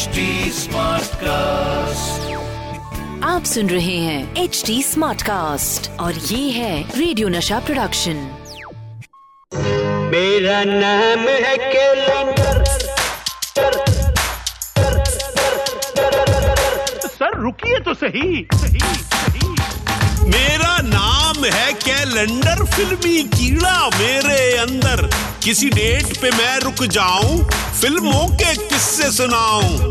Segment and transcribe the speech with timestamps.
[0.00, 0.22] HD
[1.22, 2.28] cast
[3.24, 8.16] आप सुन रहे हैं एच डी स्मार्ट कास्ट और ये है रेडियो नशा प्रोडक्शन
[10.14, 12.64] मेरा नाम है कैलेंडर।
[17.08, 19.48] सर रुकिए तो सही सही सही।
[20.30, 25.08] मेरा नाम है कैलेंडर फिल्मी कीड़ा मेरे अंदर।
[25.44, 27.42] किसी डेट पे मैं रुक जाऊँ
[27.80, 29.90] फ़िल्मों के किस्से सुनाऊं।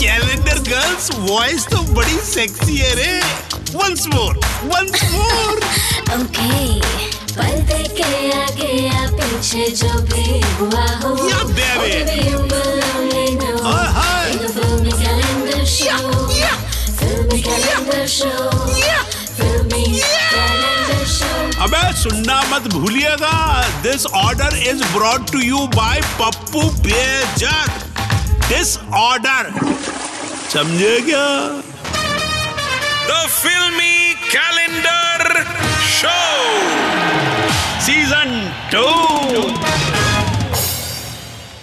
[0.00, 3.12] कैलेंडर गर्ल्स वॉइस तो बड़ी सेक्सी है रे.
[3.74, 5.56] Once more once more
[6.14, 6.54] okay
[7.32, 11.98] पलते के आगे या पीछे जो भी हुआ हो या बेबी
[21.62, 23.32] अबे सुनना मत भूलिएगा।
[23.82, 27.68] This order is brought to you by Pappu Bejak
[28.48, 29.50] this order
[30.52, 31.26] समझे क्या
[33.08, 35.42] द फिल्मी कैलेंडर
[35.90, 36.16] शो
[37.86, 38.32] सीज़न
[38.72, 38.84] टू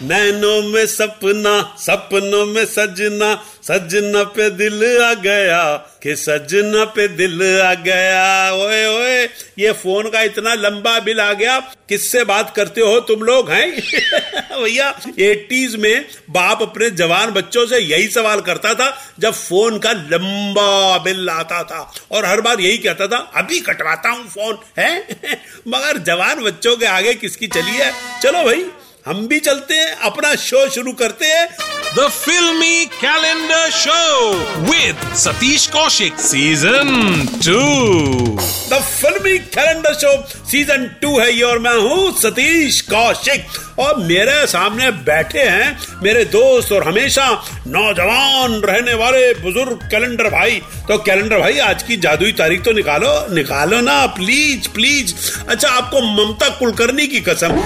[0.08, 7.62] नैनों में सपना, सपनों में सजना सजना पे दिल आ गया। कि सजना पे दिल
[7.62, 12.82] आ गया। ओए ओए, ये फ़ोन का इतना लंबा बिल आ गया। किससे बात करते
[12.82, 13.72] हो तुम लोग, हैं?
[14.64, 19.92] भैया, एटीज में बाप अपने जवान बच्चों से यही सवाल करता था, जब फ़ोन का
[19.92, 25.08] लंबा बिल आता था। और हर बार यही कहता था, अभी कटवाता हूँ फ़ोन। है?
[25.68, 27.94] मगर जवान बच्चों के आगे किसकी चली है?
[28.24, 28.66] चलो भाई
[29.08, 31.48] हम भी चलते हैं अपना शो शुरू करते हैं।
[31.98, 34.32] The Filmi calendar show
[34.64, 36.90] with Satish Kaushik season
[37.46, 37.62] two
[38.70, 40.12] the Filmi calendar show
[40.52, 43.48] season two है ये और मैं हूँ सतीश कौशिक।
[43.80, 47.26] और मेरे सामने बैठे हैं मेरे दोस्त और हमेशा
[47.68, 53.14] नौजवान रहने वाले बुज़ुर्ग कैलेंडर भाई। तो कैलेंडर भाई, आज की जादुई तारीख तो निकालो।
[53.36, 55.14] निकालो ना प्लीज़ प्लीज़
[55.50, 57.60] अच्छा आपको ममता कुलकर्णी की कसम।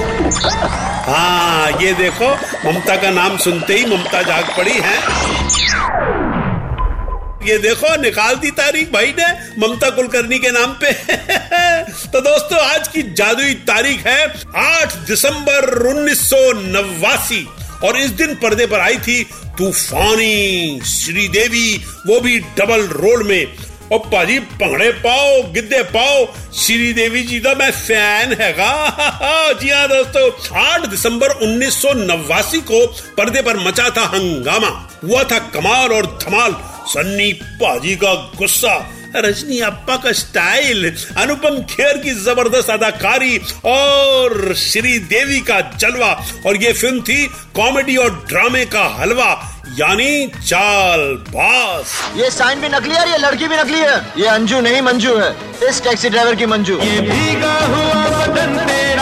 [1.08, 2.30] हाँ ये देखो,
[2.66, 6.41] ममता का नाम सुनते ही ममता जाग पड़ी है।
[7.44, 9.26] ये देखो, निकाल दी तारीख भाई ने,
[9.60, 10.94] ममता कुलकर्णी के नाम पे।
[12.08, 16.34] तो दोस्तों, आज की जादुई तारीख है 8 दिसंबर उन्नीस
[17.84, 19.24] और इस दिन पर्दे पर आई थी
[19.58, 23.54] तूफानी श्रीदेवी, वो भी डबल रोल में।
[23.92, 30.58] और पाजी, पंगड़े पाओ, गिद्दे पाओ, श्रीदेवी जी का मैं फ़ैन हैगा। जी हाँ दोस्तों
[30.60, 36.20] 8 दिसंबर उन्नीस सौ नवासी को पर्दे पर मचा था हंगामा। हुआ था कमाल और
[36.24, 38.76] धमाल। सन्नी पाजी का गुस्सा
[39.16, 43.38] रजनी अप्पा का स्टाइल अनुपम खेर की ज़बरदस्त अदाकारी
[43.68, 46.12] और श्रीदेवी का जलवा।
[46.48, 47.26] और ये फ़िल्म थी
[47.56, 49.32] कॉमेडी और ड्रामे का हलवा
[49.80, 53.96] यानी चाल बास। ये साइन भी नकली है ये लड़की भी नकली है?
[54.18, 55.30] ये अंजू नहीं मंजू है।
[55.70, 59.01] इस टैक्सी ड्राइवर की मंजू। ये भीगा हुआ बदन तेरा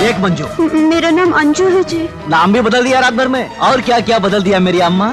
[0.00, 0.46] एक मंजू।
[0.80, 4.18] मेरा नाम अंजू है जी। नाम भी बदल दिया रात भर में। और क्या क्या
[4.18, 5.12] बदल दिया मेरी अम्मा?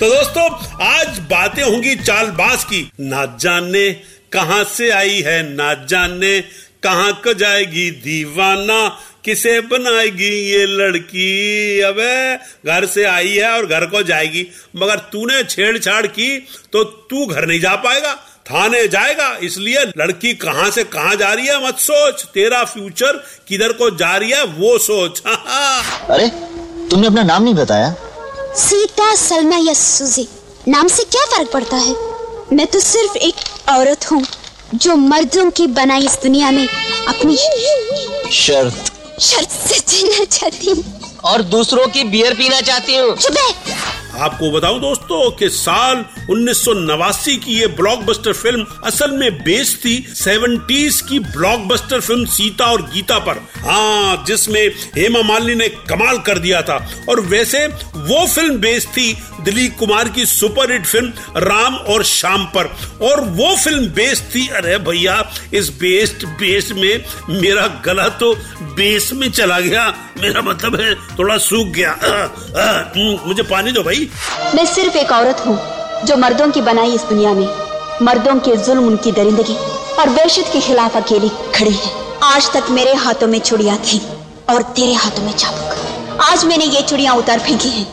[0.00, 0.44] तो दोस्तों
[0.86, 3.90] आज बातें होंगी चालबाज की। ना जाने
[4.32, 6.40] कहाँ से आई है ना जाने
[6.82, 8.88] कहाँ को जाएगी दीवाना
[9.24, 12.36] किसे बनाएगी ये लड़की। अबे
[12.66, 16.38] घर से आई है और घर को जाएगी। मगर तूने छेड़छाड़ की
[16.72, 21.46] तो तू घर नहीं जा पाएगा। थाने जाएगा इसलिए लड़की कहाँ से कहाँ जा रही
[21.46, 23.16] है मत सोच। तेरा फ्यूचर
[23.48, 26.28] किधर को जा रही है वो सोच। अरे
[26.90, 27.94] तुमने अपना नाम नहीं बताया?
[28.56, 30.28] सीता सलमा या सुजी
[30.68, 31.94] नाम से क्या फ़र्क पड़ता है?
[32.52, 33.34] मैं तो सिर्फ़ एक
[33.68, 34.24] औरत हूँ
[34.74, 36.66] जो मर्दों की बनाई इस दुनिया में
[37.08, 37.36] अपनी
[38.32, 40.84] शर्त। शर्त से जीना चाहती हूँ।
[41.24, 43.10] और दूसरों की बियर पीना चाहती हूँ।
[44.20, 49.84] आपको बताऊँ दोस्तों कि साल उन्नीस सौ नवासी की ये ब्लॉकबस्टर फ़िल्म असल में बेस्ड
[49.84, 56.18] थी सेवेंटीज की ब्लॉकबस्टर फ़िल्म सीता और गीता पर। हाँ जिसमें हेमा मालिनी ने कमाल
[56.18, 56.76] कर दिया था।
[57.08, 62.44] और वैसे वो फ़िल्म बेस्ड थी दिलीप कुमार की सुपर हिट फ़िल्म राम और शाम
[62.44, 68.34] पर। और वो फ़िल्म बेस्ड थी अरे भैया इस बेस्ड बेस में मेरा गला तो
[68.62, 69.86] बेस में चला गया।
[70.20, 72.26] मेरा मतलब है थोड़ा सूख गया। आ,
[72.62, 74.08] आ, मुझे पानी दो भाई।
[74.54, 77.48] मैं सिर्फ़ एक औरत हूँ। जो मर्दों की बनाई इस दुनिया में,
[78.02, 79.54] मर्दों के जुल्म उनकी दरिंदगी
[80.00, 81.90] और वहशत के खिलाफ अकेली खड़ी है।
[82.24, 84.00] आज तक मेरे हाथों में चुड़िया थी
[84.50, 87.86] और तेरे हाथों में चाबुक। आज मैंने ये चुड़िया उतार फेंकी है।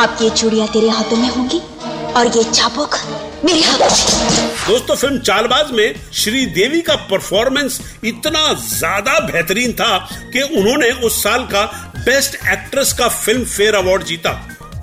[0.00, 1.60] अब ये चुड़िया तेरे हाथों में होंगी
[2.16, 2.96] और ये चाबुक
[3.44, 3.88] मेरे हाथों
[4.66, 9.96] दोस्तों, फ़िल्म चालबाज में श्री देवी का परफॉर्मेंस इतना ज़्यादा बेहतरीन था
[10.32, 11.64] कि उन्होंने उस साल का
[11.98, 14.32] बेस्ट एक्ट्रेस का फ़िल्म फेयर अवार्ड जीता।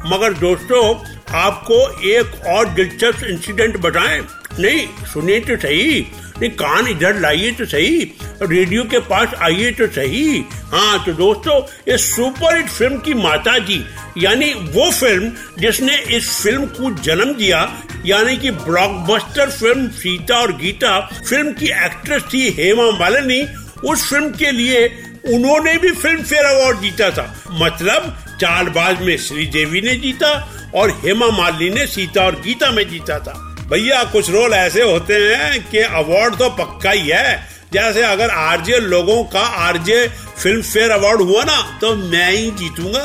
[0.06, 0.84] मगर दोस्तों
[1.34, 1.78] आपको
[2.10, 4.20] एक और दिलचस्प इंसिडेंट बताएँ।
[4.60, 6.06] नहीं, सुनिए तो सही।
[6.40, 8.04] नहीं, कान इधर लाइए तो सही।
[8.42, 13.58] रेडियो के पास आइए तो सही। हाँ तो दोस्तों, ये सुपर हिट फ़िल्म की माता
[13.60, 13.84] जी
[14.18, 17.62] यानी वो फ़िल्म जिसने इस फ़िल्म को जन्म दिया,
[18.06, 23.42] यानी कि ब्लॉकबस्टर फ़िल्म सीता और गीता फ़िल्म की एक्ट्रेस थी हेमा मालिनी,
[23.84, 24.86] उस फ़िल्म के लिए
[25.28, 30.32] उन्होंने भी फ़िल्म फेयर अवार्ड जीता था। मतलब चालबाज में श्रीदेवी ने जीता
[30.76, 33.34] और हेमा मालिनी ने सीता और गीता में जीता था।
[33.70, 38.80] भैया, कुछ रोल ऐसे होते हैं कि अवार्ड तो पक्का ही है। जैसे अगर आरजे
[38.80, 40.08] लोगों का आरजे
[40.38, 43.04] फ़िल्म फेयर अवार्ड हुआ ना तो मैं ही जीतूँगा।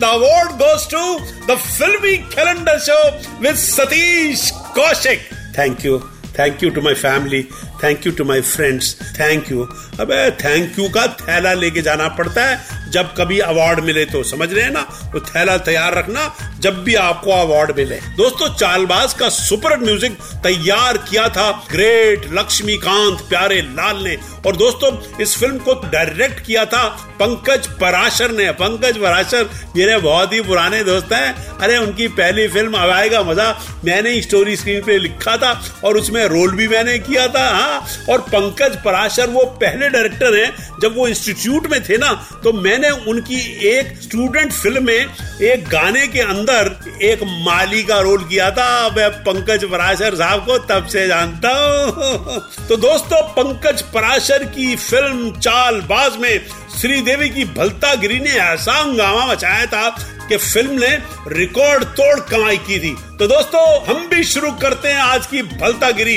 [0.00, 1.04] The award goes to
[1.46, 3.00] the Filmi calendar show
[3.42, 5.98] with Satish Kaushik thank you
[6.38, 7.42] thank you to my family
[7.82, 9.68] thank you to my friends thank you
[10.00, 14.52] अबे थैंक यू का थैला लेके जाना पड़ता है। जब कभी अवार्ड मिले तो समझ
[14.52, 14.80] रहे हैं ना?
[15.12, 16.22] वो थैला तैयार रखना,
[16.60, 23.20] जब भी आपको अवार्ड मिले। दोस्तों, चालबाज का सुपर म्यूज़िक तैयार किया था ग्रेट लक्ष्मीकांत
[23.28, 24.16] प्यारे लाल ने।
[24.46, 24.90] और दोस्तों,
[25.22, 26.82] इस फ़िल्म को डायरेक्ट किया था
[27.20, 32.74] पंकज पराशर ने। पंकज पराशर, मेरे बहुत ही पुराने दोस्त हैं। अरे, उनकी पहली फ़िल्म
[32.74, 33.50] अब आएगा, मज़ा।
[33.84, 35.52] मैंने स्टोरी स्क्रीन पे लिखा था
[35.84, 37.69] और उसमें रोल भी मैंने किया था हाँ।
[38.10, 42.12] और पंकज पराशर, वो पहले डायरेक्टर हैं। जब वो इंस्टीट्यूट में थे ना
[42.44, 44.94] तो मैंने उनकी एक स्टूडेंट फ़िल्म में
[45.42, 50.58] एक गाने के अंदर एक माली का रोल किया था। मैं पंकज पराशर साहब को
[50.66, 56.46] तब से जानता हूँ। तो दोस्तों, पंकज पराशर की फ़िल्म चालबाज में
[56.80, 59.88] श्रीदेवी की भलतागिरी ने ऐसा हंगामा मचाया था
[60.28, 60.96] कि फ़िल्म ने
[61.30, 66.16] रिकॉर्ड तोड़ कमाई की थी। तो दोस्तों, हम भी शुरू करते हैं आज की भलतागिरी।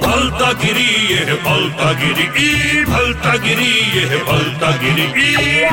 [0.00, 5.02] भलता गिरी ये है भलता गिरी ई भलता गिरी ये है भलता गिरी
[5.32, 5.64] ई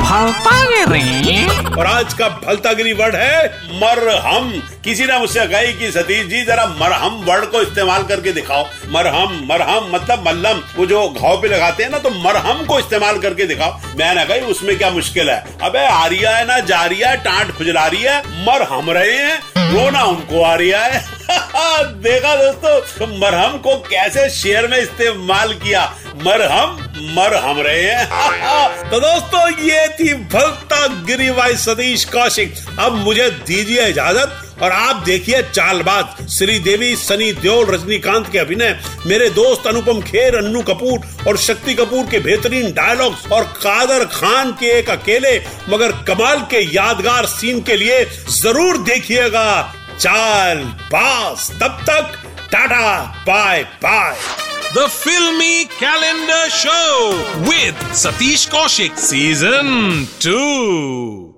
[1.78, 3.46] और आज का भलतागिरी वर्ड है
[3.80, 4.50] मरहम।
[4.84, 9.48] किसी ने मुझसे कही कि सतीश जी जरा मरहम वर्ड को इस्तेमाल करके दिखाओ। मरहम
[9.50, 13.44] मरहम मतलब मल्लम, वो जो घाव पे लगाते हैं ना तो मरहम को इस्तेमाल करके
[13.44, 15.44] दिखाओ। मैंने कही उसमें क्या मुश्किल है?
[15.62, 19.12] अबे, आ रिया है ना, जा रिया है, टाट खुजला रही है, मर हम रहे
[19.12, 21.18] हैं रोना उनको आ रिया है।
[22.02, 25.96] देखा दोस्तों, मरहम को कैसे शेयर में इस्तेमाल किया?
[26.16, 28.08] मरहम, मर हम रहे हैं।
[28.90, 35.02] तो दोस्तों, ये थी भलता गिरी बाई सतीश कौशिक। अब मुझे दीजिए इजाज़त। और आप
[35.06, 41.36] देखिए चालबाज, श्रीदेवी, सनी देओल, रजनीकांत के अभिनय, मेरे दोस्त अनुपम खेर, अन्नू कपूर और
[41.36, 45.38] शक्ति कपूर के बेहतरीन डायलॉग्स और कादर खान के एक अकेले,
[45.68, 50.58] मगर कमाल के यादगार सीन के लिए ज़रूर देखिएगा चाल
[50.92, 52.12] बास तब तक,
[52.52, 54.16] tata bye bye
[54.76, 56.78] the Filmi calendar show
[57.44, 61.37] with Satish Kaushik season 2.